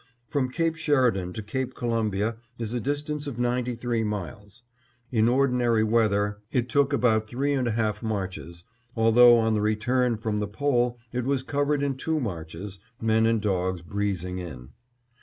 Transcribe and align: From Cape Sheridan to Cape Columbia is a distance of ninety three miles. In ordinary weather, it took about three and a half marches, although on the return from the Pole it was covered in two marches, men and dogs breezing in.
From 0.27 0.49
Cape 0.49 0.77
Sheridan 0.77 1.31
to 1.33 1.43
Cape 1.43 1.75
Columbia 1.75 2.37
is 2.57 2.73
a 2.73 2.79
distance 2.79 3.27
of 3.27 3.37
ninety 3.37 3.75
three 3.75 4.03
miles. 4.03 4.63
In 5.11 5.29
ordinary 5.29 5.83
weather, 5.83 6.39
it 6.51 6.69
took 6.69 6.91
about 6.91 7.27
three 7.27 7.53
and 7.53 7.67
a 7.67 7.71
half 7.73 8.01
marches, 8.01 8.63
although 8.95 9.37
on 9.37 9.53
the 9.53 9.61
return 9.61 10.17
from 10.17 10.39
the 10.39 10.47
Pole 10.47 10.97
it 11.13 11.23
was 11.23 11.43
covered 11.43 11.83
in 11.83 11.97
two 11.97 12.19
marches, 12.19 12.79
men 12.99 13.27
and 13.27 13.41
dogs 13.43 13.83
breezing 13.83 14.39
in. 14.39 14.69